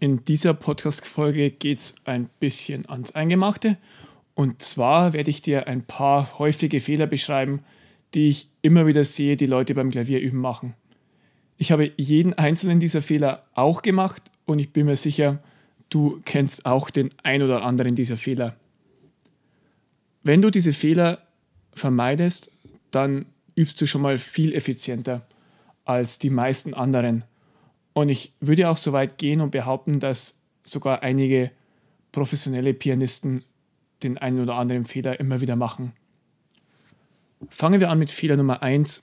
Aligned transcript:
In 0.00 0.24
dieser 0.24 0.54
Podcast-Folge 0.54 1.50
geht 1.50 1.78
es 1.78 1.94
ein 2.06 2.30
bisschen 2.40 2.88
ans 2.88 3.14
Eingemachte. 3.14 3.76
Und 4.34 4.62
zwar 4.62 5.12
werde 5.12 5.28
ich 5.28 5.42
dir 5.42 5.68
ein 5.68 5.82
paar 5.84 6.38
häufige 6.38 6.80
Fehler 6.80 7.06
beschreiben, 7.06 7.62
die 8.14 8.30
ich 8.30 8.48
immer 8.62 8.86
wieder 8.86 9.04
sehe, 9.04 9.36
die 9.36 9.44
Leute 9.44 9.74
beim 9.74 9.90
Klavierüben 9.90 10.40
machen. 10.40 10.72
Ich 11.58 11.70
habe 11.70 11.92
jeden 11.98 12.32
einzelnen 12.32 12.80
dieser 12.80 13.02
Fehler 13.02 13.44
auch 13.52 13.82
gemacht 13.82 14.22
und 14.46 14.58
ich 14.58 14.72
bin 14.72 14.86
mir 14.86 14.96
sicher, 14.96 15.42
du 15.90 16.22
kennst 16.24 16.64
auch 16.64 16.88
den 16.88 17.10
ein 17.22 17.42
oder 17.42 17.62
anderen 17.62 17.94
dieser 17.94 18.16
Fehler. 18.16 18.56
Wenn 20.22 20.40
du 20.40 20.50
diese 20.50 20.72
Fehler 20.72 21.18
vermeidest, 21.74 22.50
dann 22.90 23.26
übst 23.54 23.78
du 23.78 23.86
schon 23.86 24.00
mal 24.00 24.16
viel 24.16 24.54
effizienter 24.54 25.26
als 25.84 26.18
die 26.18 26.30
meisten 26.30 26.72
anderen. 26.72 27.24
Und 27.92 28.08
ich 28.08 28.32
würde 28.40 28.68
auch 28.68 28.76
so 28.76 28.92
weit 28.92 29.18
gehen 29.18 29.40
und 29.40 29.50
behaupten, 29.50 30.00
dass 30.00 30.38
sogar 30.64 31.02
einige 31.02 31.50
professionelle 32.12 32.74
Pianisten 32.74 33.44
den 34.02 34.18
einen 34.18 34.40
oder 34.40 34.54
anderen 34.54 34.84
Fehler 34.84 35.20
immer 35.20 35.40
wieder 35.40 35.56
machen. 35.56 35.92
Fangen 37.48 37.80
wir 37.80 37.90
an 37.90 37.98
mit 37.98 38.10
Fehler 38.10 38.36
Nummer 38.36 38.62
1 38.62 39.02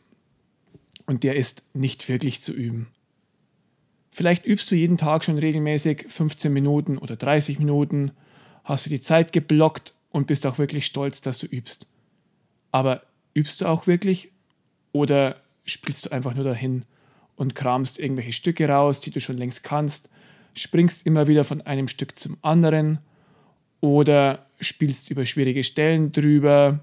und 1.05 1.23
der 1.23 1.35
ist 1.35 1.63
nicht 1.73 2.07
wirklich 2.07 2.41
zu 2.41 2.53
üben. 2.53 2.87
Vielleicht 4.11 4.45
übst 4.45 4.69
du 4.71 4.75
jeden 4.75 4.97
Tag 4.97 5.23
schon 5.23 5.37
regelmäßig 5.37 6.05
15 6.09 6.51
Minuten 6.51 6.97
oder 6.97 7.15
30 7.15 7.59
Minuten, 7.59 8.11
hast 8.63 8.85
du 8.85 8.89
die 8.89 9.01
Zeit 9.01 9.31
geblockt 9.31 9.93
und 10.09 10.27
bist 10.27 10.45
auch 10.45 10.57
wirklich 10.57 10.85
stolz, 10.85 11.21
dass 11.21 11.37
du 11.37 11.45
übst. 11.45 11.87
Aber 12.71 13.03
übst 13.33 13.61
du 13.61 13.65
auch 13.67 13.87
wirklich 13.87 14.31
oder 14.91 15.41
spielst 15.65 16.05
du 16.05 16.11
einfach 16.11 16.33
nur 16.33 16.43
dahin 16.43 16.85
und 17.37 17.55
kramst 17.55 17.99
irgendwelche 17.99 18.33
Stücke 18.33 18.67
raus, 18.67 18.99
die 18.99 19.11
du 19.11 19.21
schon 19.21 19.37
längst 19.37 19.63
kannst, 19.63 20.09
springst 20.53 21.05
immer 21.05 21.27
wieder 21.27 21.45
von 21.45 21.61
einem 21.61 21.87
Stück 21.87 22.19
zum 22.19 22.37
anderen 22.41 22.99
oder 23.79 24.47
spielst 24.59 25.09
über 25.11 25.25
schwierige 25.25 25.63
Stellen 25.63 26.11
drüber 26.11 26.81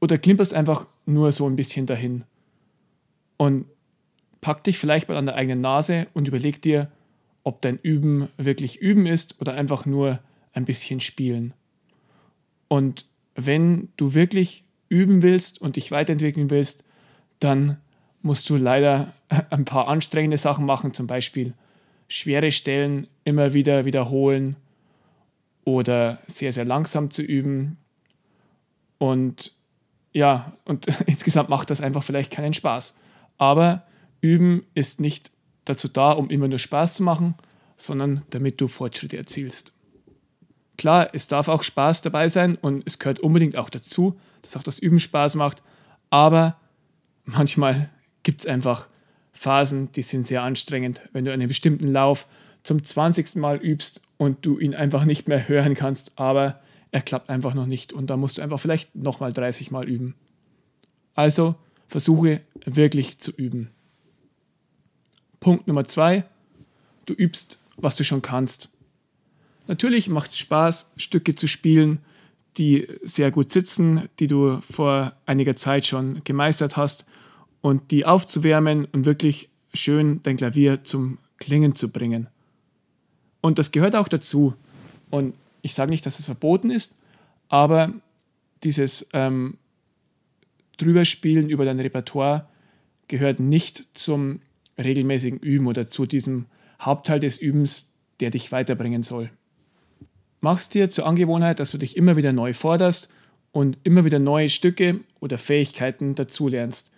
oder 0.00 0.16
klimperst 0.16 0.54
einfach 0.54 0.86
nur 1.04 1.32
so 1.32 1.46
ein 1.46 1.56
bisschen 1.56 1.86
dahin. 1.86 2.24
Und 3.36 3.66
pack 4.40 4.64
dich 4.64 4.78
vielleicht 4.78 5.08
mal 5.08 5.16
an 5.16 5.26
der 5.26 5.34
eigenen 5.34 5.60
Nase 5.60 6.06
und 6.14 6.28
überleg 6.28 6.62
dir, 6.62 6.90
ob 7.42 7.60
dein 7.60 7.78
Üben 7.78 8.28
wirklich 8.36 8.80
Üben 8.80 9.06
ist 9.06 9.40
oder 9.40 9.54
einfach 9.54 9.84
nur 9.84 10.20
ein 10.52 10.64
bisschen 10.64 11.00
spielen. 11.00 11.54
Und 12.68 13.06
wenn 13.34 13.88
du 13.96 14.14
wirklich 14.14 14.64
üben 14.88 15.22
willst 15.22 15.60
und 15.60 15.76
dich 15.76 15.90
weiterentwickeln 15.90 16.50
willst, 16.50 16.84
dann 17.40 17.78
musst 18.22 18.48
du 18.48 18.56
leider 18.56 19.12
ein 19.50 19.64
paar 19.64 19.88
anstrengende 19.88 20.38
Sachen 20.38 20.64
machen, 20.64 20.94
zum 20.94 21.06
Beispiel 21.06 21.54
schwere 22.08 22.52
Stellen 22.52 23.06
immer 23.24 23.54
wieder 23.54 23.84
wiederholen 23.84 24.56
oder 25.64 26.18
sehr, 26.26 26.52
sehr 26.52 26.64
langsam 26.64 27.10
zu 27.10 27.22
üben. 27.22 27.78
Und 28.98 29.52
ja, 30.12 30.52
und 30.64 30.86
insgesamt 31.06 31.48
macht 31.48 31.70
das 31.70 31.80
einfach 31.80 32.02
vielleicht 32.02 32.30
keinen 32.30 32.52
Spaß. 32.52 32.94
Aber 33.38 33.84
üben 34.20 34.64
ist 34.74 35.00
nicht 35.00 35.30
dazu 35.64 35.88
da, 35.88 36.12
um 36.12 36.30
immer 36.30 36.48
nur 36.48 36.58
Spaß 36.58 36.94
zu 36.94 37.02
machen, 37.02 37.34
sondern 37.76 38.22
damit 38.30 38.60
du 38.60 38.68
Fortschritte 38.68 39.16
erzielst. 39.16 39.72
Klar, 40.76 41.10
es 41.12 41.28
darf 41.28 41.48
auch 41.48 41.62
Spaß 41.62 42.02
dabei 42.02 42.28
sein 42.28 42.56
und 42.56 42.82
es 42.86 42.98
gehört 42.98 43.20
unbedingt 43.20 43.56
auch 43.56 43.70
dazu, 43.70 44.18
dass 44.42 44.56
auch 44.56 44.62
das 44.62 44.78
Üben 44.78 45.00
Spaß 45.00 45.34
macht, 45.34 45.62
aber 46.10 46.56
manchmal 47.24 47.90
gibt 48.22 48.40
es 48.40 48.46
einfach 48.46 48.88
Phasen, 49.32 49.90
die 49.92 50.02
sind 50.02 50.26
sehr 50.26 50.42
anstrengend. 50.42 51.00
Wenn 51.12 51.24
du 51.24 51.32
einen 51.32 51.48
bestimmten 51.48 51.88
Lauf 51.88 52.26
zum 52.62 52.82
20. 52.82 53.36
Mal 53.36 53.56
übst 53.56 54.02
und 54.16 54.44
du 54.46 54.58
ihn 54.58 54.74
einfach 54.74 55.04
nicht 55.04 55.28
mehr 55.28 55.48
hören 55.48 55.74
kannst, 55.74 56.12
aber 56.16 56.60
er 56.90 57.00
klappt 57.00 57.30
einfach 57.30 57.54
noch 57.54 57.66
nicht 57.66 57.92
und 57.92 58.08
da 58.08 58.16
musst 58.16 58.38
du 58.38 58.42
einfach 58.42 58.60
vielleicht 58.60 58.94
nochmal 58.94 59.32
30 59.32 59.70
Mal 59.70 59.88
üben. 59.88 60.14
Also 61.14 61.56
versuche 61.88 62.40
wirklich 62.64 63.18
zu 63.18 63.32
üben. 63.32 63.70
Punkt 65.40 65.66
Nummer 65.66 65.86
zwei, 65.86 66.24
du 67.06 67.14
übst, 67.14 67.58
was 67.76 67.96
du 67.96 68.04
schon 68.04 68.22
kannst. 68.22 68.70
Natürlich 69.66 70.08
macht 70.08 70.30
es 70.30 70.38
Spaß, 70.38 70.92
Stücke 70.96 71.34
zu 71.34 71.48
spielen, 71.48 71.98
die 72.58 72.86
sehr 73.02 73.30
gut 73.30 73.50
sitzen, 73.50 74.08
die 74.18 74.28
du 74.28 74.60
vor 74.60 75.16
einiger 75.26 75.56
Zeit 75.56 75.86
schon 75.86 76.22
gemeistert 76.24 76.76
hast 76.76 77.06
und 77.62 77.90
die 77.90 78.04
aufzuwärmen 78.04 78.84
und 78.86 79.06
wirklich 79.06 79.48
schön 79.72 80.20
dein 80.22 80.36
Klavier 80.36 80.84
zum 80.84 81.18
Klingen 81.38 81.74
zu 81.74 81.88
bringen. 81.90 82.26
Und 83.40 83.58
das 83.58 83.72
gehört 83.72 83.96
auch 83.96 84.08
dazu. 84.08 84.54
Und 85.10 85.34
ich 85.62 85.74
sage 85.74 85.90
nicht, 85.90 86.04
dass 86.04 86.18
es 86.18 86.26
verboten 86.26 86.70
ist, 86.70 86.94
aber 87.48 87.92
dieses 88.62 89.08
ähm, 89.12 89.58
Drüberspielen 90.76 91.48
über 91.48 91.64
dein 91.64 91.80
Repertoire 91.80 92.48
gehört 93.08 93.40
nicht 93.40 93.88
zum 93.94 94.40
regelmäßigen 94.78 95.38
Üben 95.38 95.66
oder 95.66 95.86
zu 95.86 96.06
diesem 96.06 96.46
Hauptteil 96.80 97.20
des 97.20 97.38
Übens, 97.38 97.92
der 98.20 98.30
dich 98.30 98.52
weiterbringen 98.52 99.02
soll. 99.02 99.30
Mach's 100.40 100.68
dir 100.68 100.90
zur 100.90 101.06
Angewohnheit, 101.06 101.60
dass 101.60 101.70
du 101.70 101.78
dich 101.78 101.96
immer 101.96 102.16
wieder 102.16 102.32
neu 102.32 102.52
forderst 102.54 103.08
und 103.52 103.78
immer 103.84 104.04
wieder 104.04 104.18
neue 104.18 104.48
Stücke 104.48 105.00
oder 105.20 105.38
Fähigkeiten 105.38 106.14
dazulernst. 106.14 106.91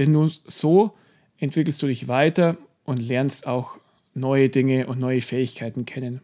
Denn 0.00 0.12
nur 0.12 0.30
so 0.46 0.96
entwickelst 1.36 1.80
du 1.82 1.86
dich 1.86 2.08
weiter 2.08 2.56
und 2.84 2.96
lernst 2.96 3.46
auch 3.46 3.76
neue 4.14 4.48
Dinge 4.48 4.86
und 4.86 4.98
neue 4.98 5.20
Fähigkeiten 5.20 5.84
kennen. 5.84 6.22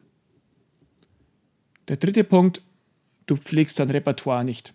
Der 1.88 1.98
dritte 1.98 2.24
Punkt, 2.24 2.62
du 3.26 3.36
pflegst 3.36 3.78
dein 3.78 3.90
Repertoire 3.90 4.44
nicht. 4.44 4.72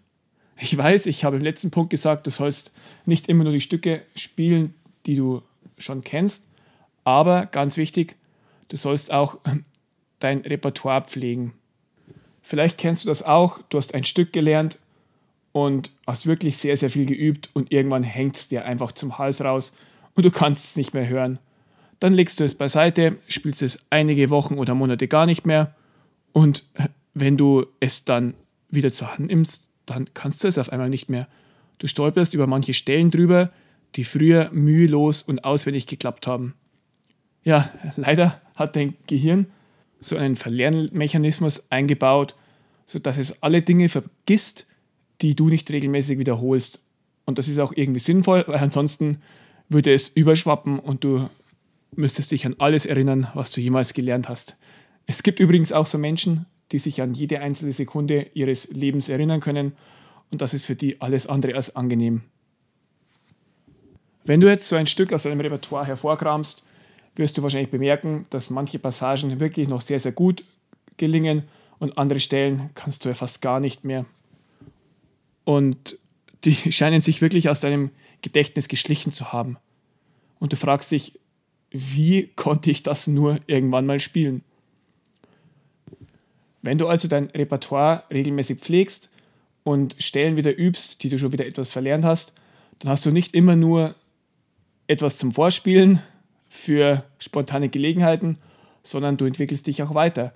Ich 0.60 0.78
weiß, 0.78 1.08
ich 1.08 1.24
habe 1.24 1.38
im 1.38 1.42
letzten 1.42 1.72
Punkt 1.72 1.90
gesagt, 1.90 2.28
du 2.28 2.32
sollst 2.32 2.74
nicht 3.08 3.28
immer 3.28 3.44
nur 3.44 3.54
die 3.54 3.62
Stücke 3.62 4.04
spielen, 4.16 4.76
die 5.08 5.16
du 5.16 5.42
schon 5.80 6.04
kennst, 6.04 6.48
aber 7.04 7.48
ganz 7.48 7.78
wichtig, 7.78 8.16
du 8.68 8.78
sollst 8.78 9.12
auch 9.12 9.40
dein 10.20 10.42
Repertoire 10.42 11.02
pflegen. 11.02 11.54
Vielleicht 12.44 12.78
kennst 12.78 13.04
du 13.04 13.10
das 13.10 13.24
auch, 13.24 13.64
du 13.70 13.80
hast 13.80 13.96
ein 13.96 14.06
Stück 14.06 14.32
gelernt 14.32 14.78
und 15.52 15.92
hast 16.08 16.28
wirklich 16.28 16.58
sehr, 16.58 16.78
sehr 16.78 16.90
viel 16.90 17.06
geübt 17.06 17.50
und 17.54 17.72
irgendwann 17.72 18.04
hängt 18.04 18.36
es 18.36 18.48
dir 18.48 18.66
einfach 18.66 18.92
zum 18.92 19.18
Hals 19.18 19.44
raus 19.44 19.74
und 20.16 20.26
du 20.26 20.32
kannst 20.32 20.66
es 20.66 20.76
nicht 20.76 20.94
mehr 20.94 21.08
hören. 21.08 21.40
Dann 22.00 22.14
legst 22.14 22.40
du 22.40 22.44
es 22.44 22.56
beiseite, 22.56 23.18
spielst 23.28 23.62
es 23.62 23.80
einige 23.90 24.30
Wochen 24.30 24.56
oder 24.56 24.76
Monate 24.76 25.08
gar 25.08 25.26
nicht 25.26 25.46
mehr 25.46 25.76
und 26.34 26.66
wenn 27.14 27.38
du 27.38 27.66
es 27.80 28.06
dann 28.06 28.34
wieder 28.70 28.92
zur 28.92 29.12
Hand 29.12 29.28
nimmst, 29.28 29.68
dann 29.86 30.14
kannst 30.14 30.44
du 30.44 30.48
es 30.48 30.58
auf 30.58 30.72
einmal 30.72 30.90
nicht 30.90 31.10
mehr. 31.10 31.28
Du 31.80 31.88
stolperst 31.88 32.34
über 32.34 32.48
manche 32.48 32.74
Stellen 32.74 33.12
drüber, 33.12 33.52
die 33.96 34.04
früher 34.04 34.50
mühelos 34.52 35.22
und 35.22 35.44
auswendig 35.44 35.88
geklappt 35.88 36.28
haben. 36.28 36.54
Ja, 37.44 37.72
leider 37.98 38.40
hat 38.56 38.76
dein 38.76 38.96
Gehirn 39.08 39.48
so 40.00 40.16
einen 40.16 40.36
Verlernmechanismus 40.36 41.70
eingebaut, 41.72 42.36
sodass 42.86 43.18
es 43.18 43.42
alle 43.44 43.62
Dinge 43.62 43.90
vergisst, 43.90 44.68
die 45.22 45.36
du 45.36 45.50
nicht 45.50 45.70
regelmäßig 45.72 46.18
wiederholst. 46.20 46.84
Und 47.26 47.38
das 47.38 47.48
ist 47.48 47.60
auch 47.60 47.74
irgendwie 47.76 48.00
sinnvoll, 48.00 48.44
weil 48.48 48.58
ansonsten 48.58 49.22
würde 49.70 49.94
es 49.94 50.10
überschwappen 50.10 50.80
und 50.80 51.04
du 51.04 51.30
müsstest 51.96 52.32
dich 52.32 52.46
an 52.46 52.56
alles 52.58 52.86
erinnern, 52.86 53.28
was 53.34 53.52
du 53.52 53.62
jemals 53.62 53.94
gelernt 53.94 54.30
hast. 54.30 54.58
Es 55.06 55.24
gibt 55.24 55.40
übrigens 55.40 55.72
auch 55.72 55.88
so 55.88 55.98
Menschen, 55.98 56.46
die 56.72 56.80
sich 56.80 57.02
an 57.02 57.14
jede 57.14 57.40
einzelne 57.42 57.74
Sekunde 57.74 58.28
ihres 58.34 58.70
Lebens 58.70 59.10
erinnern 59.10 59.42
können 59.42 59.74
und 60.32 60.42
das 60.42 60.54
ist 60.54 60.66
für 60.66 60.76
die 60.76 61.02
alles 61.02 61.28
andere 61.28 61.56
als 61.56 61.76
angenehm. 61.76 62.22
Wenn 64.24 64.40
du 64.40 64.48
jetzt 64.48 64.68
so 64.68 64.76
ein 64.76 64.88
Stück 64.88 65.12
aus 65.14 65.24
deinem 65.24 65.42
Repertoire 65.42 65.86
hervorkramst, 65.86 66.64
wirst 67.16 67.38
du 67.38 67.44
wahrscheinlich 67.44 67.72
bemerken, 67.72 68.26
dass 68.30 68.50
manche 68.50 68.80
Passagen 68.80 69.40
wirklich 69.40 69.68
noch 69.68 69.82
sehr, 69.82 70.00
sehr 70.00 70.12
gut 70.14 70.44
gelingen 70.98 71.44
und 71.80 71.98
andere 71.98 72.20
Stellen 72.20 72.70
kannst 72.76 73.04
du 73.04 73.10
ja 73.10 73.16
fast 73.16 73.42
gar 73.42 73.60
nicht 73.60 73.84
mehr. 73.84 74.06
Und 75.44 75.98
die 76.44 76.56
scheinen 76.72 77.02
sich 77.02 77.22
wirklich 77.22 77.50
aus 77.50 77.62
deinem 77.62 77.92
Gedächtnis 78.22 78.68
geschlichen 78.68 79.12
zu 79.12 79.34
haben. 79.34 79.58
Und 80.40 80.54
du 80.54 80.58
fragst 80.58 80.92
dich, 80.92 81.20
wie 81.72 82.28
konnte 82.36 82.70
ich 82.70 82.84
das 82.84 83.08
nur 83.08 83.40
irgendwann 83.48 83.86
mal 83.86 84.00
spielen? 84.00 84.44
Wenn 86.62 86.78
du 86.78 86.88
also 86.88 87.08
dein 87.08 87.26
Repertoire 87.28 88.04
regelmäßig 88.12 88.60
pflegst 88.60 89.10
und 89.64 89.96
Stellen 90.00 90.38
wieder 90.38 90.58
übst, 90.58 91.04
die 91.04 91.10
du 91.10 91.18
schon 91.18 91.32
wieder 91.32 91.46
etwas 91.46 91.72
verlernt 91.72 92.04
hast, 92.04 92.34
dann 92.80 92.92
hast 92.92 93.06
du 93.06 93.12
nicht 93.12 93.34
immer 93.34 93.56
nur 93.56 93.96
etwas 94.88 95.18
zum 95.18 95.32
Vorspielen 95.32 96.02
für 96.50 97.06
spontane 97.18 97.70
Gelegenheiten, 97.70 98.38
sondern 98.84 99.18
du 99.18 99.26
entwickelst 99.26 99.68
dich 99.68 99.82
auch 99.82 99.96
weiter. 99.96 100.34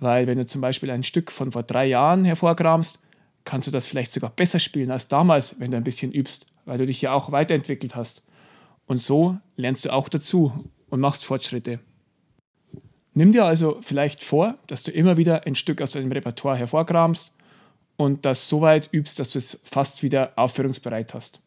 Weil 0.00 0.26
wenn 0.26 0.38
du 0.38 0.46
zum 0.46 0.60
Beispiel 0.60 0.90
ein 0.90 1.02
Stück 1.02 1.30
von 1.30 1.52
vor 1.52 1.62
drei 1.62 1.86
Jahren 1.86 2.24
hervorkramst, 2.24 2.98
kannst 3.44 3.66
du 3.66 3.70
das 3.70 3.86
vielleicht 3.86 4.12
sogar 4.12 4.30
besser 4.30 4.58
spielen 4.58 4.90
als 4.90 5.08
damals, 5.08 5.58
wenn 5.60 5.70
du 5.70 5.76
ein 5.76 5.84
bisschen 5.84 6.12
übst, 6.12 6.46
weil 6.64 6.78
du 6.78 6.86
dich 6.86 7.00
ja 7.02 7.12
auch 7.12 7.32
weiterentwickelt 7.32 7.94
hast. 7.94 8.22
Und 8.86 8.98
so 8.98 9.38
lernst 9.56 9.84
du 9.84 9.92
auch 9.92 10.08
dazu 10.08 10.70
und 10.90 11.00
machst 11.00 11.24
Fortschritte. 11.24 11.80
Nimm 13.14 13.32
dir 13.32 13.44
also 13.44 13.78
vielleicht 13.80 14.24
vor, 14.24 14.58
dass 14.66 14.82
du 14.82 14.90
immer 14.90 15.16
wieder 15.16 15.46
ein 15.46 15.54
Stück 15.54 15.80
aus 15.80 15.92
deinem 15.92 16.10
Repertoire 16.10 16.56
hervorkramst 16.56 17.32
und 17.96 18.24
das 18.24 18.48
so 18.48 18.60
weit 18.60 18.88
übst, 18.92 19.18
dass 19.18 19.30
du 19.30 19.38
es 19.38 19.60
fast 19.62 20.02
wieder 20.02 20.32
aufführungsbereit 20.36 21.14
hast. 21.14 21.40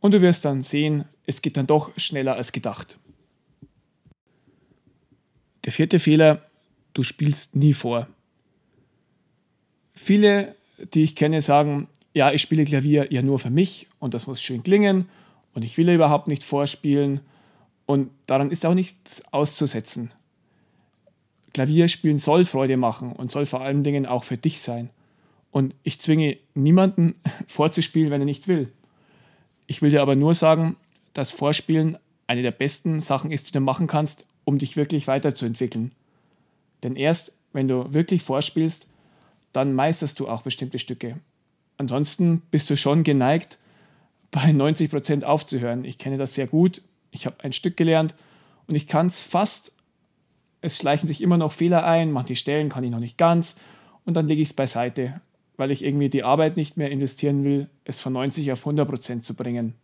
Und 0.00 0.12
du 0.12 0.20
wirst 0.20 0.44
dann 0.44 0.62
sehen, 0.62 1.06
es 1.26 1.40
geht 1.40 1.56
dann 1.56 1.66
doch 1.66 1.90
schneller 1.96 2.34
als 2.34 2.52
gedacht. 2.52 2.98
Der 5.64 5.72
vierte 5.72 5.98
Fehler, 5.98 6.42
du 6.92 7.02
spielst 7.02 7.56
nie 7.56 7.72
vor. 7.72 8.08
Viele, 9.92 10.56
die 10.94 11.02
ich 11.02 11.16
kenne, 11.16 11.40
sagen, 11.40 11.88
ja, 12.14 12.32
ich 12.32 12.42
spiele 12.42 12.64
Klavier 12.64 13.12
ja 13.12 13.22
nur 13.22 13.38
für 13.38 13.50
mich 13.50 13.88
und 13.98 14.14
das 14.14 14.26
muss 14.26 14.42
schön 14.42 14.62
klingen 14.62 15.08
und 15.54 15.64
ich 15.64 15.76
will 15.78 15.88
ja 15.88 15.94
überhaupt 15.94 16.28
nicht 16.28 16.44
vorspielen 16.44 17.20
und 17.86 18.10
daran 18.26 18.50
ist 18.50 18.66
auch 18.66 18.74
nichts 18.74 19.22
auszusetzen. 19.32 20.10
Klavierspielen 21.52 22.18
soll 22.18 22.44
Freude 22.44 22.76
machen 22.76 23.12
und 23.12 23.30
soll 23.30 23.46
vor 23.46 23.60
allen 23.60 23.84
Dingen 23.84 24.06
auch 24.06 24.24
für 24.24 24.38
dich 24.38 24.60
sein. 24.60 24.88
Und 25.50 25.74
ich 25.82 26.00
zwinge 26.00 26.38
niemanden 26.54 27.14
vorzuspielen, 27.46 28.10
wenn 28.10 28.22
er 28.22 28.26
nicht 28.26 28.48
will. 28.48 28.72
Ich 29.66 29.82
will 29.82 29.90
dir 29.90 30.02
aber 30.02 30.16
nur 30.16 30.34
sagen, 30.34 30.76
dass 31.12 31.30
Vorspielen 31.30 31.98
eine 32.26 32.42
der 32.42 32.52
besten 32.52 33.00
Sachen 33.00 33.30
ist, 33.30 33.48
die 33.48 33.52
du 33.52 33.60
machen 33.60 33.86
kannst, 33.86 34.26
um 34.44 34.56
dich 34.56 34.76
wirklich 34.76 35.06
weiterzuentwickeln. 35.06 35.92
Denn 36.82 36.96
erst 36.96 37.32
wenn 37.52 37.68
du 37.68 37.92
wirklich 37.92 38.22
vorspielst, 38.22 38.88
dann 39.52 39.74
meisterst 39.74 40.18
du 40.20 40.28
auch 40.28 40.42
bestimmte 40.42 40.78
Stücke. 40.78 41.18
Ansonsten 41.78 42.42
bist 42.50 42.70
du 42.70 42.76
schon 42.76 43.04
geneigt, 43.04 43.58
bei 44.30 44.52
90 44.52 44.90
Prozent 44.90 45.24
aufzuhören. 45.24 45.84
Ich 45.84 45.98
kenne 45.98 46.18
das 46.18 46.34
sehr 46.34 46.46
gut. 46.46 46.82
Ich 47.10 47.26
habe 47.26 47.42
ein 47.44 47.52
Stück 47.52 47.76
gelernt 47.76 48.14
und 48.66 48.74
ich 48.74 48.86
kann 48.86 49.06
es 49.06 49.20
fast 49.20 49.72
es 50.62 50.78
schleichen 50.78 51.08
sich 51.08 51.20
immer 51.20 51.36
noch 51.36 51.52
Fehler 51.52 51.84
ein, 51.84 52.12
manche 52.12 52.36
Stellen 52.36 52.70
kann 52.70 52.84
ich 52.84 52.90
noch 52.90 53.00
nicht 53.00 53.18
ganz 53.18 53.56
und 54.06 54.14
dann 54.14 54.28
lege 54.28 54.40
ich 54.40 54.50
es 54.50 54.54
beiseite, 54.54 55.20
weil 55.56 55.70
ich 55.70 55.84
irgendwie 55.84 56.08
die 56.08 56.22
Arbeit 56.22 56.56
nicht 56.56 56.76
mehr 56.76 56.90
investieren 56.90 57.44
will, 57.44 57.68
es 57.84 58.00
von 58.00 58.14
90 58.14 58.52
auf 58.52 58.60
100 58.60 58.88
Prozent 58.88 59.24
zu 59.24 59.34
bringen. 59.34 59.74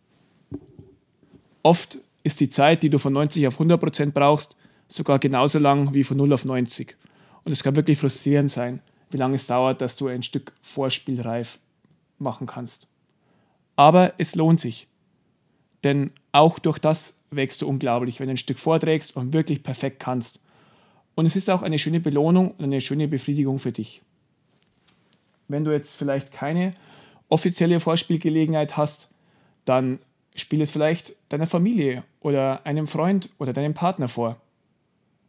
Oft 1.62 1.98
ist 2.22 2.40
die 2.40 2.48
Zeit, 2.48 2.82
die 2.82 2.90
du 2.90 2.98
von 2.98 3.12
90 3.12 3.48
auf 3.48 3.54
100 3.54 3.80
Prozent 3.80 4.14
brauchst, 4.14 4.56
sogar 4.86 5.18
genauso 5.18 5.58
lang 5.58 5.92
wie 5.92 6.04
von 6.04 6.16
0 6.16 6.32
auf 6.32 6.44
90. 6.44 6.96
Und 7.44 7.52
es 7.52 7.62
kann 7.62 7.76
wirklich 7.76 7.98
frustrierend 7.98 8.50
sein, 8.50 8.80
wie 9.10 9.16
lange 9.16 9.36
es 9.36 9.46
dauert, 9.46 9.80
dass 9.80 9.96
du 9.96 10.08
ein 10.08 10.22
Stück 10.22 10.52
vorspielreif 10.62 11.58
machen 12.18 12.46
kannst. 12.46 12.86
Aber 13.76 14.14
es 14.18 14.34
lohnt 14.34 14.60
sich. 14.60 14.88
Denn 15.84 16.10
auch 16.32 16.58
durch 16.58 16.78
das 16.78 17.14
wächst 17.30 17.62
du 17.62 17.68
unglaublich, 17.68 18.20
wenn 18.20 18.26
du 18.26 18.34
ein 18.34 18.38
Stück 18.38 18.58
vorträgst 18.58 19.16
und 19.16 19.32
wirklich 19.32 19.62
perfekt 19.62 20.00
kannst. 20.00 20.40
Und 21.14 21.26
es 21.26 21.36
ist 21.36 21.50
auch 21.50 21.62
eine 21.62 21.78
schöne 21.78 22.00
Belohnung 22.00 22.52
und 22.52 22.64
eine 22.64 22.80
schöne 22.80 23.08
Befriedigung 23.08 23.58
für 23.58 23.72
dich. 23.72 24.02
Wenn 25.48 25.64
du 25.64 25.72
jetzt 25.72 25.96
vielleicht 25.96 26.32
keine 26.32 26.74
offizielle 27.28 27.80
Vorspielgelegenheit 27.80 28.76
hast, 28.76 29.08
dann 29.64 29.98
spiel 30.34 30.62
es 30.62 30.70
vielleicht 30.70 31.14
deiner 31.28 31.46
Familie 31.46 32.04
oder 32.20 32.64
einem 32.64 32.86
Freund 32.86 33.30
oder 33.38 33.52
deinem 33.52 33.74
Partner 33.74 34.08
vor. 34.08 34.36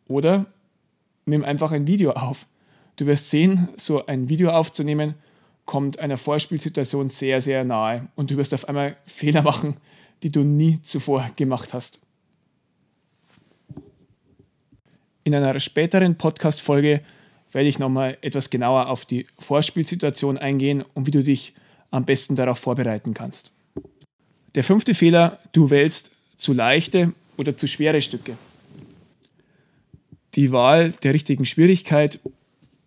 Oder 0.08 0.46
nimm 1.26 1.44
einfach 1.44 1.72
ein 1.72 1.88
Video 1.88 2.12
auf. 2.12 2.46
Du 3.00 3.06
wirst 3.06 3.30
sehen, 3.30 3.70
so 3.78 4.06
ein 4.08 4.28
Video 4.28 4.50
aufzunehmen 4.50 5.14
kommt 5.64 6.00
einer 6.00 6.18
Vorspielsituation 6.18 7.10
sehr, 7.10 7.40
sehr 7.40 7.64
nahe 7.64 8.10
und 8.18 8.30
du 8.30 8.36
wirst 8.36 8.54
auf 8.54 8.68
einmal 8.68 8.98
Fehler 9.06 9.42
machen, 9.42 9.78
die 10.22 10.30
du 10.30 10.42
nie 10.42 10.82
zuvor 10.82 11.32
gemacht 11.38 11.74
hast. 11.74 12.02
In 15.24 15.34
einer 15.34 15.58
späteren 15.62 16.18
Podcast-Folge 16.18 17.00
werde 17.54 17.70
ich 17.70 17.80
nochmal 17.80 18.18
etwas 18.20 18.50
genauer 18.50 18.90
auf 18.90 19.06
die 19.06 19.28
Vorspielsituation 19.38 20.38
eingehen 20.38 20.84
und 20.94 21.08
wie 21.08 21.12
du 21.12 21.24
dich 21.24 21.54
am 21.92 22.04
besten 22.04 22.36
darauf 22.36 22.60
vorbereiten 22.60 23.14
kannst. 23.14 23.54
Der 24.56 24.66
fünfte 24.66 24.94
Fehler, 24.94 25.40
du 25.54 25.70
wählst 25.70 26.12
zu 26.36 26.52
leichte 26.52 27.14
oder 27.38 27.56
zu 27.56 27.66
schwere 27.66 28.02
Stücke. 28.02 28.36
Die 30.36 30.52
Wahl 30.52 30.92
der 30.92 31.14
richtigen 31.14 31.46
Schwierigkeit 31.46 32.20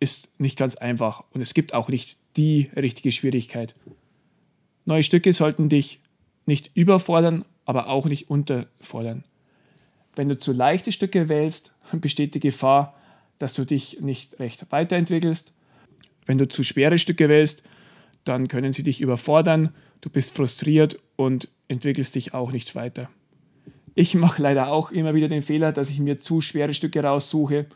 ist 0.03 0.29
nicht 0.41 0.59
ganz 0.59 0.75
einfach 0.75 1.23
und 1.31 1.43
es 1.43 1.55
gibt 1.55 1.75
auch 1.75 1.89
nicht 1.89 2.19
die 2.37 2.69
richtige 2.75 3.13
Schwierigkeit. 3.13 3.77
Neue 4.85 5.05
Stücke 5.05 5.33
sollten 5.33 5.69
dich 5.69 6.01
nicht 6.45 6.73
überfordern, 6.75 7.45
aber 7.67 7.87
auch 7.87 8.07
nicht 8.07 8.29
unterfordern. 8.29 9.23
Wenn 10.17 10.29
du 10.29 10.37
zu 10.37 10.53
leichte 10.53 10.91
Stücke 10.91 11.29
wählst, 11.29 11.73
besteht 11.93 12.35
die 12.35 12.41
Gefahr, 12.41 12.97
dass 13.39 13.55
du 13.55 13.65
dich 13.65 14.01
nicht 14.01 14.41
recht 14.41 14.67
weiterentwickelst. 14.71 15.53
Wenn 16.27 16.39
du 16.39 16.49
zu 16.49 16.65
schwere 16.65 16.99
Stücke 16.99 17.29
wählst, 17.29 17.63
dann 18.25 18.49
können 18.49 18.73
sie 18.73 18.83
dich 18.83 19.01
überfordern, 19.01 19.73
du 20.01 20.11
bist 20.11 20.35
frustriert 20.35 20.99
und 21.15 21.49
entwickelst 21.69 22.17
dich 22.17 22.35
auch 22.35 22.51
nicht 22.51 22.75
weiter. 22.75 23.09
Ich 23.95 24.15
mache 24.17 24.43
leider 24.43 24.73
auch 24.73 24.91
immer 24.91 25.15
wieder 25.15 25.29
den 25.29 25.43
Fehler, 25.43 25.71
dass 25.71 25.91
ich 25.91 26.01
mir 26.01 26.21
zu 26.21 26.41
schwere 26.41 26.75
Stücke 26.75 27.05
raussuche 27.05 27.67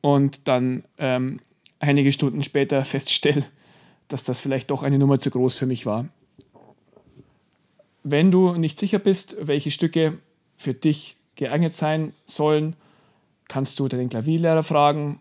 und 0.00 0.48
dann 0.48 0.82
ähm, 0.98 1.38
einige 1.82 2.12
Stunden 2.12 2.42
später 2.42 2.82
feststelle, 2.86 3.44
dass 4.08 4.24
das 4.24 4.40
vielleicht 4.40 4.70
doch 4.70 4.82
eine 4.82 4.98
Nummer 4.98 5.18
zu 5.18 5.30
groß 5.30 5.56
für 5.56 5.66
mich 5.66 5.84
war. 5.84 6.08
Wenn 8.02 8.30
du 8.30 8.54
nicht 8.54 8.78
sicher 8.78 8.98
bist, 8.98 9.36
welche 9.38 9.70
Stücke 9.70 10.18
für 10.56 10.74
dich 10.74 11.16
geeignet 11.36 11.74
sein 11.74 12.14
sollen, 12.26 12.74
kannst 13.48 13.78
du 13.78 13.88
deinen 13.88 14.08
Klavierlehrer 14.08 14.62
fragen. 14.62 15.20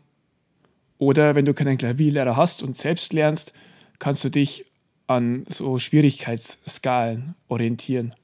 Oder 0.98 1.36
wenn 1.36 1.46
du 1.46 1.54
keinen 1.54 1.78
Klavierlehrer 1.78 2.36
hast 2.36 2.64
und 2.64 2.78
selbst 2.78 3.14
lernst, 3.14 3.54
kannst 4.00 4.24
du 4.24 4.30
dich 4.30 4.66
an 5.08 5.46
so 5.50 5.78
Schwierigkeitsskalen 5.78 7.36
orientieren. 7.50 8.16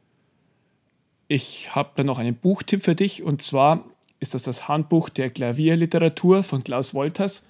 Ich 1.27 1.75
habe 1.75 1.91
da 1.95 2.03
noch 2.03 2.19
einen 2.19 2.35
Buchtipp 2.35 2.83
für 2.83 2.95
dich 2.95 3.21
und 3.21 3.41
zwar 3.41 3.83
ist 4.19 4.33
das 4.33 4.43
das 4.43 4.67
Handbuch 4.67 5.09
der 5.09 5.29
Klavierliteratur 5.29 6.43
von 6.43 6.63
Klaus 6.63 6.93
Wolters. 6.93 7.45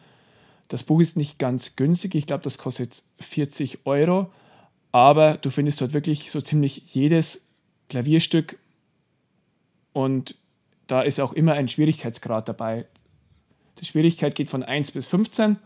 Das 0.67 0.83
Buch 0.83 0.99
ist 0.99 1.17
nicht 1.17 1.39
ganz 1.39 1.75
günstig, 1.75 2.15
ich 2.15 2.27
glaube, 2.27 2.43
das 2.43 2.57
kostet 2.57 3.03
40 3.19 3.85
Euro, 3.85 4.31
aber 4.91 5.37
du 5.37 5.49
findest 5.49 5.79
dort 5.81 5.93
wirklich 5.93 6.31
so 6.31 6.41
ziemlich 6.41 6.93
jedes 6.93 7.41
Klavierstück 7.89 8.57
und 9.93 10.35
da 10.87 11.01
ist 11.01 11.19
auch 11.19 11.33
immer 11.33 11.53
ein 11.53 11.67
Schwierigkeitsgrad 11.67 12.47
dabei. 12.47 12.85
Die 13.79 13.85
Schwierigkeit 13.85 14.35
geht 14.35 14.49
von 14.49 14.63
1 14.63 14.91
bis 14.91 15.07
15 15.07 15.57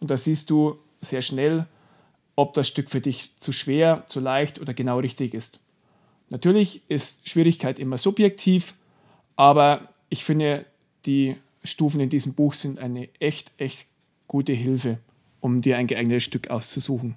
und 0.00 0.10
da 0.10 0.16
siehst 0.16 0.50
du 0.50 0.78
sehr 1.00 1.22
schnell, 1.22 1.66
ob 2.36 2.54
das 2.54 2.68
Stück 2.68 2.90
für 2.90 3.00
dich 3.00 3.32
zu 3.40 3.52
schwer, 3.52 4.04
zu 4.06 4.20
leicht 4.20 4.60
oder 4.60 4.72
genau 4.72 4.98
richtig 4.98 5.34
ist. 5.34 5.58
Natürlich 6.30 6.82
ist 6.88 7.28
Schwierigkeit 7.28 7.78
immer 7.78 7.98
subjektiv, 7.98 8.74
aber 9.36 9.88
ich 10.08 10.24
finde, 10.24 10.66
die 11.04 11.36
Stufen 11.64 12.00
in 12.00 12.10
diesem 12.10 12.34
Buch 12.34 12.54
sind 12.54 12.78
eine 12.78 13.08
echt, 13.20 13.50
echt 13.58 13.87
gute 14.28 14.52
Hilfe, 14.52 14.98
um 15.40 15.62
dir 15.62 15.76
ein 15.76 15.86
geeignetes 15.86 16.22
Stück 16.22 16.50
auszusuchen. 16.50 17.16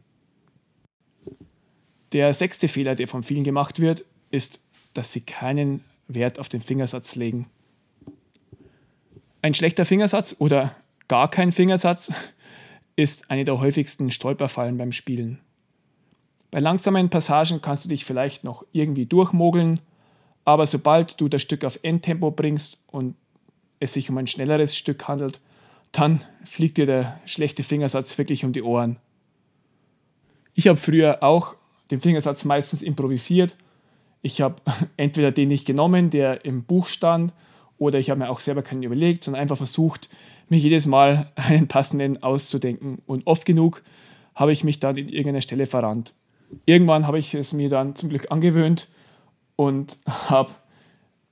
Der 2.13 2.33
sechste 2.33 2.67
Fehler, 2.67 2.95
der 2.95 3.07
von 3.07 3.23
vielen 3.23 3.43
gemacht 3.43 3.79
wird, 3.79 4.05
ist, 4.31 4.61
dass 4.93 5.13
sie 5.13 5.21
keinen 5.21 5.83
Wert 6.07 6.39
auf 6.39 6.49
den 6.49 6.61
Fingersatz 6.61 7.15
legen. 7.15 7.49
Ein 9.41 9.53
schlechter 9.53 9.85
Fingersatz 9.85 10.35
oder 10.39 10.75
gar 11.07 11.29
kein 11.29 11.51
Fingersatz 11.51 12.11
ist 12.95 13.29
eine 13.29 13.45
der 13.45 13.59
häufigsten 13.59 14.11
Stolperfallen 14.11 14.77
beim 14.77 14.91
Spielen. 14.91 15.39
Bei 16.51 16.59
langsamen 16.59 17.09
Passagen 17.09 17.61
kannst 17.61 17.85
du 17.85 17.89
dich 17.89 18.03
vielleicht 18.03 18.43
noch 18.43 18.65
irgendwie 18.73 19.05
durchmogeln, 19.05 19.79
aber 20.43 20.65
sobald 20.65 21.19
du 21.21 21.29
das 21.29 21.41
Stück 21.41 21.63
auf 21.63 21.79
Endtempo 21.81 22.29
bringst 22.29 22.77
und 22.87 23.15
es 23.79 23.93
sich 23.93 24.09
um 24.09 24.17
ein 24.17 24.27
schnelleres 24.27 24.75
Stück 24.75 25.07
handelt, 25.07 25.39
dann 25.91 26.21
fliegt 26.45 26.77
dir 26.77 26.85
der 26.85 27.19
schlechte 27.25 27.63
Fingersatz 27.63 28.17
wirklich 28.17 28.45
um 28.45 28.53
die 28.53 28.63
Ohren. 28.63 28.97
Ich 30.53 30.67
habe 30.67 30.77
früher 30.77 31.23
auch 31.23 31.55
den 31.91 32.01
Fingersatz 32.01 32.45
meistens 32.45 32.81
improvisiert 32.81 33.55
ich 34.21 34.41
habe 34.41 34.55
entweder 34.97 35.31
den 35.31 35.49
nicht 35.49 35.65
genommen, 35.65 36.09
der 36.09 36.45
im 36.45 36.63
Buch 36.63 36.87
stand, 36.87 37.33
oder 37.77 37.97
ich 37.97 38.11
habe 38.11 38.19
mir 38.19 38.29
auch 38.29 38.39
selber 38.39 38.61
keinen 38.61 38.83
überlegt, 38.83 39.23
sondern 39.23 39.41
einfach 39.41 39.57
versucht, 39.57 40.07
mir 40.49 40.59
jedes 40.59 40.85
Mal 40.85 41.31
einen 41.35 41.67
passenden 41.67 42.21
auszudenken. 42.21 43.01
Und 43.07 43.25
oft 43.25 43.45
genug 43.45 43.81
habe 44.35 44.51
ich 44.51 44.63
mich 44.63 44.79
dann 44.79 44.97
in 44.97 45.09
irgendeiner 45.09 45.41
Stelle 45.41 45.65
verrannt. 45.65 46.13
Irgendwann 46.65 47.07
habe 47.07 47.17
ich 47.17 47.33
es 47.33 47.53
mir 47.53 47.69
dann 47.69 47.95
zum 47.95 48.09
Glück 48.09 48.29
angewöhnt 48.29 48.87
und 49.55 49.97
habe 50.07 50.51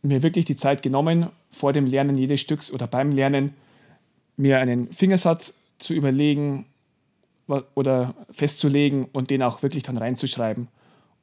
mir 0.02 0.24
wirklich 0.24 0.46
die 0.46 0.56
Zeit 0.56 0.82
genommen, 0.82 1.28
vor 1.52 1.74
dem 1.74 1.86
Lernen 1.86 2.16
jedes 2.16 2.42
Stücks 2.42 2.72
oder 2.72 2.88
beim 2.88 3.12
Lernen 3.12 3.54
mir 4.40 4.60
einen 4.60 4.92
Fingersatz 4.94 5.54
zu 5.78 5.94
überlegen 5.94 6.66
oder 7.76 8.16
festzulegen 8.32 9.06
und 9.12 9.30
den 9.30 9.44
auch 9.44 9.62
wirklich 9.64 9.84
dann 9.84 9.98
reinzuschreiben 9.98 10.70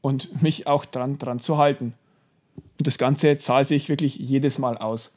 und 0.03 0.43
mich 0.43 0.67
auch 0.67 0.85
dran, 0.85 1.19
dran 1.19 1.39
zu 1.39 1.57
halten. 1.57 1.95
Und 2.79 2.87
das 2.87 2.99
Ganze 2.99 3.39
zahlt 3.39 3.69
sich 3.69 3.89
wirklich 3.89 4.17
jedes 4.17 4.59
Mal 4.59 4.77
aus. 4.77 5.13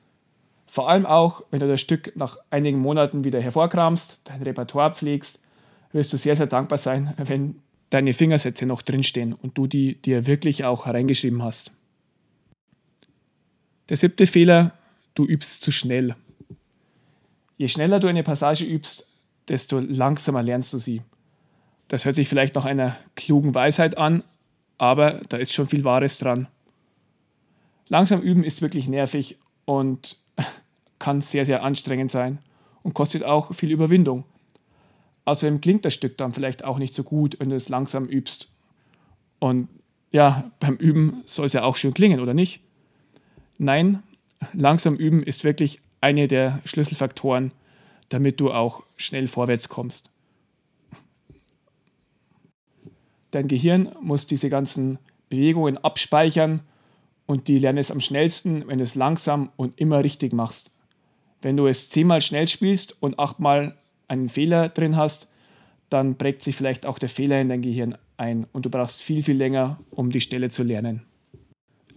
Vor 0.65 0.87
allem 0.87 1.05
auch, 1.05 1.43
wenn 1.51 1.59
du 1.59 1.67
das 1.67 1.81
Stück 1.81 2.15
nach 2.15 2.37
einigen 2.51 2.79
Monaten 2.79 3.23
wieder 3.23 3.41
hervorkramst, 3.41 4.21
dein 4.23 4.43
Repertoire 4.43 4.93
pflegst, 4.93 5.39
wirst 5.91 6.13
du 6.13 6.17
sehr, 6.17 6.35
sehr 6.35 6.47
dankbar 6.47 6.77
sein, 6.77 7.13
wenn 7.17 7.55
deine 7.89 8.13
Fingersätze 8.13 8.65
noch 8.65 8.81
drinstehen 8.81 9.33
und 9.33 9.57
du 9.57 9.67
die 9.67 9.95
dir 9.95 10.27
wirklich 10.27 10.63
auch 10.63 10.85
reingeschrieben 10.85 11.43
hast. 11.43 11.71
Der 13.89 13.97
siebte 13.97 14.27
Fehler, 14.27 14.73
du 15.15 15.25
übst 15.25 15.61
zu 15.61 15.71
schnell. 15.71 16.15
Je 17.59 17.67
schneller 17.67 17.99
du 17.99 18.07
eine 18.07 18.23
Passage 18.23 18.63
übst, 18.63 19.05
desto 19.49 19.79
langsamer 19.79 20.41
lernst 20.41 20.71
du 20.71 20.77
sie. 20.77 21.01
Das 21.89 22.05
hört 22.05 22.15
sich 22.15 22.29
vielleicht 22.29 22.55
nach 22.55 22.63
einer 22.63 22.95
klugen 23.17 23.53
Weisheit 23.53 23.97
an, 23.97 24.23
aber 24.77 25.19
da 25.27 25.35
ist 25.35 25.51
schon 25.51 25.67
viel 25.67 25.83
Wahres 25.83 26.17
dran. 26.17 26.47
Langsam 27.89 28.21
üben 28.21 28.45
ist 28.45 28.61
wirklich 28.61 28.87
nervig 28.87 29.37
und 29.65 30.19
kann 30.99 31.19
sehr, 31.19 31.45
sehr 31.45 31.61
anstrengend 31.61 32.11
sein 32.11 32.39
und 32.81 32.93
kostet 32.93 33.25
auch 33.25 33.53
viel 33.53 33.71
Überwindung. 33.71 34.23
Außerdem 35.25 35.59
klingt 35.59 35.83
das 35.83 35.93
Stück 35.93 36.17
dann 36.17 36.31
vielleicht 36.31 36.63
auch 36.63 36.77
nicht 36.77 36.93
so 36.93 37.03
gut, 37.03 37.35
wenn 37.41 37.49
du 37.49 37.57
es 37.57 37.67
langsam 37.67 38.07
übst. 38.07 38.53
Und 39.39 39.67
ja, 40.11 40.49
beim 40.61 40.77
Üben 40.77 41.23
soll 41.25 41.47
es 41.47 41.53
ja 41.53 41.63
auch 41.63 41.75
schön 41.75 41.93
klingen, 41.93 42.21
oder 42.21 42.33
nicht? 42.33 42.61
Nein, 43.57 44.01
langsam 44.53 44.95
üben 44.95 45.23
ist 45.23 45.43
wirklich 45.43 45.81
eine 46.01 46.27
der 46.27 46.59
Schlüsselfaktoren, 46.65 47.51
damit 48.09 48.39
du 48.39 48.51
auch 48.51 48.83
schnell 48.97 49.27
vorwärts 49.27 49.69
kommst. 49.69 50.09
Dein 53.31 53.47
Gehirn 53.47 53.91
muss 54.01 54.25
diese 54.25 54.49
ganzen 54.49 54.97
Bewegungen 55.29 55.77
abspeichern 55.77 56.61
und 57.27 57.47
die 57.47 57.59
lernen 57.59 57.77
es 57.77 57.91
am 57.91 57.99
schnellsten, 57.99 58.67
wenn 58.67 58.79
du 58.79 58.83
es 58.83 58.95
langsam 58.95 59.51
und 59.55 59.79
immer 59.79 60.03
richtig 60.03 60.33
machst. 60.33 60.71
Wenn 61.41 61.55
du 61.55 61.67
es 61.67 61.89
zehnmal 61.89 62.21
schnell 62.21 62.47
spielst 62.47 62.97
und 63.01 63.19
achtmal 63.19 63.77
einen 64.07 64.29
Fehler 64.29 64.69
drin 64.69 64.95
hast, 64.95 65.27
dann 65.89 66.17
prägt 66.17 66.41
sich 66.41 66.55
vielleicht 66.55 66.85
auch 66.85 66.99
der 66.99 67.09
Fehler 67.09 67.39
in 67.39 67.49
dein 67.49 67.61
Gehirn 67.61 67.97
ein 68.17 68.45
und 68.51 68.65
du 68.65 68.69
brauchst 68.69 69.01
viel, 69.01 69.23
viel 69.23 69.37
länger, 69.37 69.79
um 69.91 70.11
die 70.11 70.21
Stelle 70.21 70.49
zu 70.49 70.63
lernen. 70.63 71.03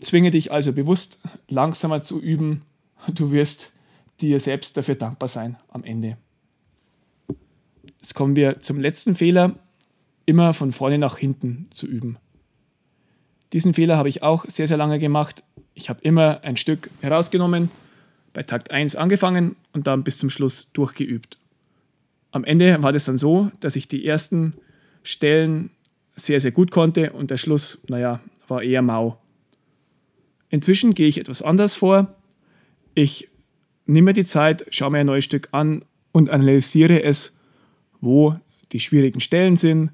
Zwinge 0.01 0.31
dich 0.31 0.53
also 0.53 0.73
bewusst 0.73 1.21
langsamer 1.49 2.03
zu 2.03 2.21
üben. 2.21 2.63
Du 3.09 3.31
wirst 3.31 3.73
dir 4.21 4.39
selbst 4.41 4.77
dafür 4.77 4.95
dankbar 4.95 5.29
sein 5.29 5.57
am 5.69 5.85
Ende. 5.85 6.17
Jetzt 8.01 8.15
kommen 8.15 8.37
wir 8.37 8.61
zum 8.61 8.81
letzten 8.81 9.15
Fehler, 9.15 9.55
immer 10.27 10.53
von 10.53 10.73
vorne 10.73 10.99
nach 10.99 11.19
hinten 11.19 11.69
zu 11.73 11.87
üben. 11.87 12.19
Diesen 13.53 13.75
Fehler 13.75 13.97
habe 13.97 14.09
ich 14.09 14.23
auch 14.23 14.45
sehr, 14.49 14.67
sehr 14.67 14.77
lange 14.77 14.99
gemacht. 14.99 15.43
Ich 15.75 15.89
habe 15.89 16.01
immer 16.03 16.43
ein 16.43 16.57
Stück 16.57 16.91
herausgenommen, 17.01 17.71
bei 18.33 18.43
Takt 18.43 18.71
1 18.71 18.97
angefangen 18.97 19.57
und 19.73 19.87
dann 19.87 20.05
bis 20.05 20.19
zum 20.19 20.31
Schluss 20.31 20.71
durchgeübt. 20.73 21.39
Am 22.31 22.45
Ende 22.45 22.83
war 22.83 22.93
das 22.93 23.05
dann 23.05 23.19
so, 23.19 23.51
dass 23.61 23.77
ich 23.77 23.89
die 23.89 24.07
ersten 24.07 24.55
Stellen 25.03 25.71
sehr, 26.15 26.41
sehr 26.41 26.53
gut 26.53 26.71
konnte 26.71 27.13
und 27.13 27.31
der 27.31 27.37
Schluss, 27.37 27.83
naja, 27.89 28.21
war 28.49 28.63
eher 28.63 28.83
mau. 28.83 29.19
Inzwischen 30.49 30.95
gehe 30.95 31.09
ich 31.09 31.19
etwas 31.19 31.43
anders 31.43 31.75
vor. 31.75 32.15
Ich 32.95 33.29
nehme 33.87 34.07
mir 34.07 34.13
die 34.13 34.25
Zeit, 34.25 34.67
schaue 34.71 34.91
mir 34.91 34.99
ein 34.99 35.07
neues 35.07 35.25
Stück 35.25 35.49
an 35.53 35.85
und 36.13 36.31
analysiere 36.31 37.03
es, 37.03 37.33
wo 38.01 38.37
die 38.73 38.81
schwierigen 38.81 39.21
Stellen 39.21 39.57
sind, 39.57 39.91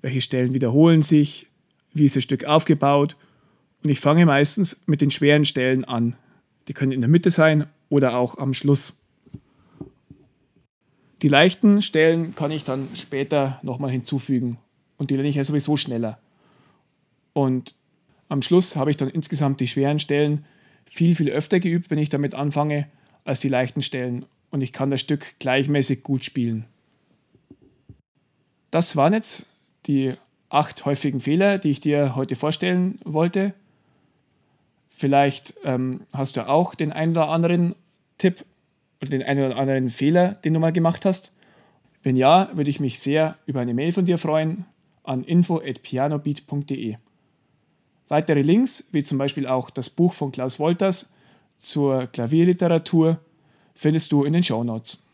welche 0.00 0.20
Stellen 0.20 0.54
wiederholen 0.54 1.02
sich, 1.02 1.48
wie 1.92 2.04
ist 2.04 2.16
das 2.16 2.22
Stück 2.22 2.44
aufgebaut. 2.44 3.16
Und 3.82 3.90
ich 3.90 4.00
fange 4.00 4.26
meistens 4.26 4.80
mit 4.86 5.00
den 5.00 5.10
schweren 5.10 5.44
Stellen 5.44 5.84
an. 5.84 6.16
Die 6.68 6.72
können 6.72 6.92
in 6.92 7.00
der 7.00 7.10
Mitte 7.10 7.30
sein 7.30 7.66
oder 7.88 8.16
auch 8.16 8.38
am 8.38 8.54
Schluss. 8.54 8.96
Die 11.20 11.28
leichten 11.28 11.82
Stellen 11.82 12.34
kann 12.34 12.50
ich 12.50 12.64
dann 12.64 12.88
später 12.94 13.60
nochmal 13.62 13.90
hinzufügen 13.90 14.58
und 14.96 15.10
die 15.10 15.14
lerne 15.14 15.28
ich 15.28 15.36
ja 15.36 15.44
sowieso 15.44 15.76
schneller. 15.76 16.18
Und 17.32 17.74
am 18.28 18.42
Schluss 18.42 18.76
habe 18.76 18.90
ich 18.90 18.96
dann 18.96 19.08
insgesamt 19.08 19.60
die 19.60 19.68
schweren 19.68 19.98
Stellen 19.98 20.44
viel, 20.84 21.14
viel 21.14 21.30
öfter 21.30 21.60
geübt, 21.60 21.90
wenn 21.90 21.98
ich 21.98 22.08
damit 22.08 22.34
anfange, 22.34 22.88
als 23.24 23.40
die 23.40 23.48
leichten 23.48 23.82
Stellen. 23.82 24.26
Und 24.50 24.60
ich 24.60 24.72
kann 24.72 24.90
das 24.90 25.00
Stück 25.00 25.38
gleichmäßig 25.38 26.02
gut 26.02 26.24
spielen. 26.24 26.66
Das 28.70 28.96
waren 28.96 29.12
jetzt 29.12 29.46
die 29.86 30.14
acht 30.48 30.84
häufigen 30.84 31.20
Fehler, 31.20 31.58
die 31.58 31.70
ich 31.70 31.80
dir 31.80 32.14
heute 32.14 32.36
vorstellen 32.36 32.98
wollte. 33.04 33.54
Vielleicht 34.90 35.54
ähm, 35.64 36.02
hast 36.12 36.36
du 36.36 36.46
auch 36.48 36.74
den 36.74 36.92
einen 36.92 37.12
oder 37.12 37.28
anderen 37.28 37.74
Tipp 38.18 38.44
oder 39.00 39.10
den 39.10 39.22
einen 39.22 39.44
oder 39.44 39.56
anderen 39.56 39.88
Fehler, 39.88 40.34
den 40.34 40.54
du 40.54 40.60
mal 40.60 40.72
gemacht 40.72 41.04
hast. 41.04 41.32
Wenn 42.02 42.16
ja, 42.16 42.50
würde 42.54 42.70
ich 42.70 42.80
mich 42.80 42.98
sehr 43.00 43.36
über 43.46 43.60
eine 43.60 43.74
Mail 43.74 43.92
von 43.92 44.04
dir 44.04 44.18
freuen 44.18 44.64
an 45.04 45.24
info@pianobeat.de. 45.24 46.96
Weitere 48.08 48.42
Links, 48.42 48.84
wie 48.92 49.02
zum 49.02 49.18
Beispiel 49.18 49.46
auch 49.46 49.70
das 49.70 49.90
Buch 49.90 50.12
von 50.12 50.32
Klaus 50.32 50.58
Wolters 50.58 51.10
zur 51.62 52.08
Klavierliteratur, 52.08 53.20
findest 53.74 54.12
du 54.12 54.24
in 54.24 54.32
den 54.32 54.42
Show 54.42 54.64
Notes. 54.64 55.04